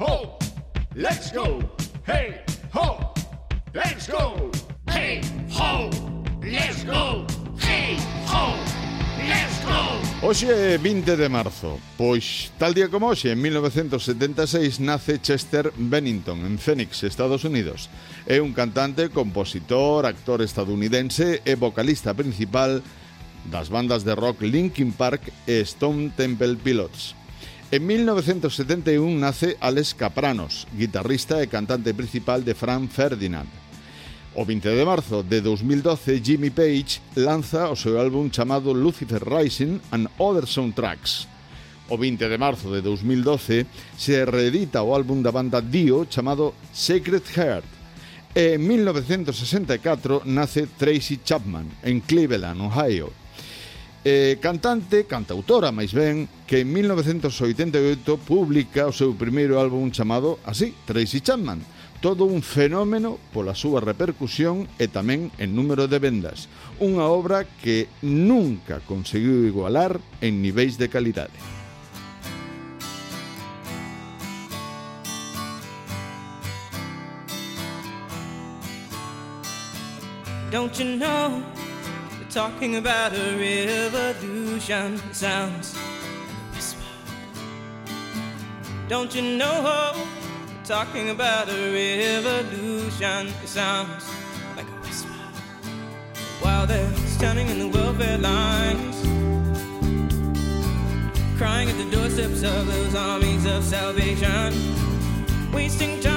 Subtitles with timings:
[0.00, 0.38] ho,
[0.94, 1.60] let's go.
[2.06, 2.40] Hey,
[2.74, 3.12] ho,
[3.74, 4.50] let's go.
[4.88, 5.20] Hey,
[5.52, 5.90] ho,
[6.42, 7.26] let's go.
[7.60, 7.98] Hey,
[8.32, 8.56] ho,
[9.28, 10.26] let's go.
[10.26, 11.76] Hoxe é 20 de marzo.
[12.00, 17.90] Pois, tal día como hoxe, en 1976, nace Chester Bennington, en Phoenix, Estados Unidos.
[18.26, 22.80] É un cantante, compositor, actor estadounidense e vocalista principal
[23.52, 27.19] das bandas de rock Linkin Park e Stone Temple Pilots.
[27.72, 33.46] En 1971 nace Alex Capranos, guitarrista e cantante principal de Frank Ferdinand.
[34.34, 39.78] O 20 de marzo de 2012, Jimmy Page lanza o seu álbum chamado Lucifer Rising
[39.94, 41.28] and Other Soundtracks.
[41.88, 43.66] O 20 de marzo de 2012
[43.96, 47.70] se reedita o álbum da banda Dio chamado Sacred Heart.
[48.34, 53.12] E en 1964 nace Tracy Chapman en Cleveland, Ohio
[54.04, 60.72] eh, cantante, cantautora máis ben, que en 1988 publica o seu primeiro álbum chamado así,
[60.88, 61.60] Tracy Chapman,
[62.00, 66.48] todo un fenómeno pola súa repercusión e tamén en número de vendas,
[66.80, 71.34] unha obra que nunca conseguiu igualar en niveis de calidade.
[80.50, 81.44] Don't you know
[82.30, 85.74] talking about a revolution sounds
[86.54, 86.84] whisper.
[88.88, 90.06] Don't you know?
[90.64, 94.08] Talking about a revolution sounds
[94.56, 95.16] like a whisper.
[96.40, 98.96] While they're standing in the welfare lines,
[101.36, 104.54] crying at the doorsteps of those armies of salvation,
[105.52, 106.09] wasting time.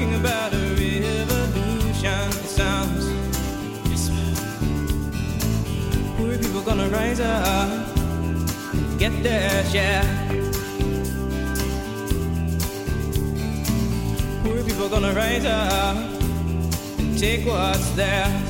[0.00, 2.28] talking about a revolution.
[2.40, 3.06] It sounds
[3.90, 4.08] yes,
[6.16, 7.96] poor people gonna rise up
[8.72, 10.02] and get their share.
[14.42, 15.96] Poor people gonna rise up
[16.98, 18.49] and take what's theirs.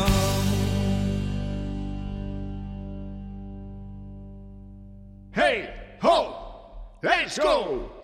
[5.32, 5.56] Hey,
[6.00, 6.14] ho,
[7.02, 7.99] let's go!